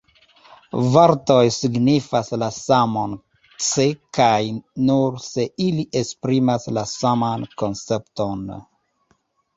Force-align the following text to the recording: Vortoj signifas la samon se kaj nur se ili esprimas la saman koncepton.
Vortoj 0.93 1.43
signifas 1.57 2.31
la 2.43 2.47
samon 2.55 3.13
se 3.65 3.85
kaj 4.19 4.39
nur 4.87 5.21
se 5.27 5.45
ili 5.69 5.87
esprimas 6.03 6.67
la 6.79 6.87
saman 6.97 7.47
koncepton. 7.63 8.45